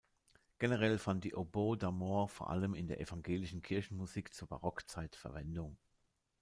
[0.57, 5.77] Generell fand die Oboe d’amore vor allem in der evangelischen Kirchenmusik zur Barockzeit Verwendung.